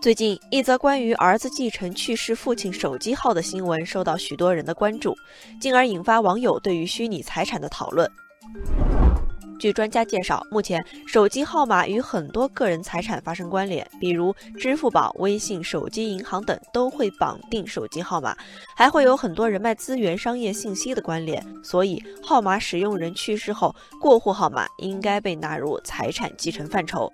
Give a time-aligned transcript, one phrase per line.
[0.00, 5.14] 最近，一则关于儿子继承去世父亲手机号的新闻受到许多人的关注，
[5.60, 8.10] 进而引发网友对于虚拟财产的讨论。
[9.60, 18.36] 据专家介绍，目前手机号码与很多个人财产发生关联，比如支付宝、微信、手机银行等都会绑定手机号码，
[18.76, 21.40] 还会有很多人脉资源、商业信息的关联。
[21.62, 27.12] 所以，号码使用人去世后，过户号码应该被纳入财产继承范畴。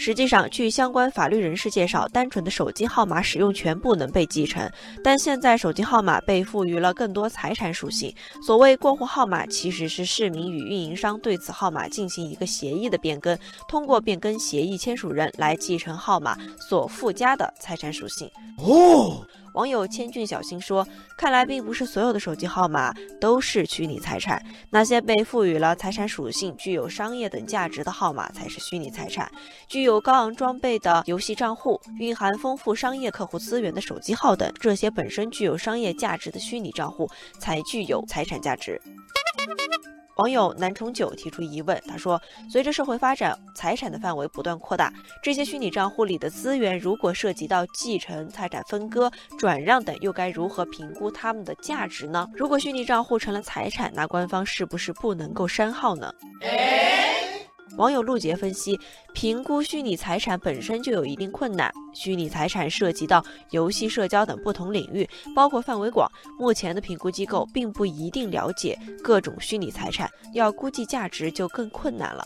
[0.00, 4.70] 实际上，据相关法律人士介绍，单纯的手机号码使用权不能被继承，
[5.02, 8.14] 但现在手机号码被赋予了更多财产属性。
[8.40, 13.36] 所谓过户号码，其实是市民与运营商对此号码进行一个协议的变更，
[13.68, 18.30] 通过变更协议签署人来继承号码所附加的财产属性。
[18.58, 19.26] 哦。
[19.54, 20.86] 网友千俊小新说
[21.18, 24.40] ：“看来并不是所有的手机号码都是虚拟财产，
[24.70, 29.28] 那些被赋予了财产属性、具有商业等价值的号码才是虚拟财产。
[29.66, 38.80] 具有高昂装备的游戏账户、蕴含丰富商业客户资源的手机号等，这些本身具有商业价值的虚拟账户才具有财产价值。”
[40.18, 52.28] 网友南重九提出疑问，他说：“随着社会发展，财产的范围不断扩大，这些虚拟账户里的资源，如果涉及到继承、财产分割、转让等，又该如何评估它们的价值呢？
[52.34, 56.12] 如果虚拟账户成了财产，那官方是不是不能够删号呢？”
[57.76, 58.78] 网友陆杰分析，
[59.12, 61.72] 评估虚拟财产本身就有一定困难。
[61.94, 66.10] 虚拟财产涉及到游戏、社交等不同领域，包括范围广。
[66.38, 72.24] 目前的评估机构并不一定了解各种虚拟财产，要估计价值就更困难了。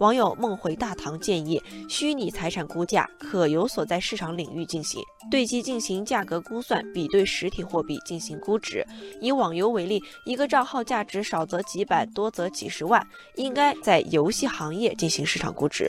[0.00, 8.84] 网友梦回大唐建议，虚拟财产估价可由所在市场领域进行，对其进行价格估算，比对实体货币进行估值。
[9.20, 15.88] 以网游为例，一个账号价值少则几百，多则几十万，应该在游戏行业进行市场估值。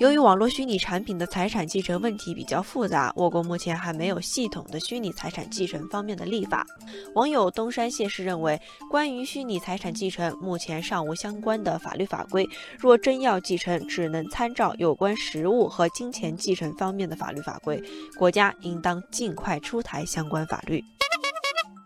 [0.00, 6.66] 由于网络虚拟产品的财产继承问题比较复杂，我国目前还没有系统的虚拟财产继承方面的立法。
[7.14, 8.58] 网友东山谢氏认为，
[8.90, 12.48] 关于虚拟财产继承，目前尚无相关的法律法规。
[12.78, 17.78] 若真要继承，只能参照有关实物和金钱继承方面的法律法规。
[18.18, 20.82] 国家应当尽快出台相关法律。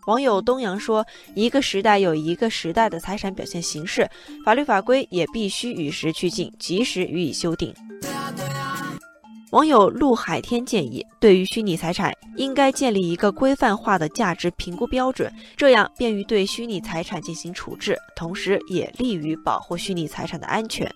[0.06, 4.08] 网友东阳说：“一个时代有一个时代的财产表现形式，
[4.44, 7.72] 法律法规也必须与时俱进，及时予以修订。”
[9.50, 20.92] 网友陆海天建议，对于虚拟财产，应该建立一个规范化的价值评估标准，这样便于对虚拟财产进行处置，同时也利于保护虚拟财产的安全。